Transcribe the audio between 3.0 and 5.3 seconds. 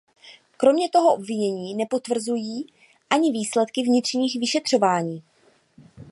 ani výsledky vnitřních vyšetřování.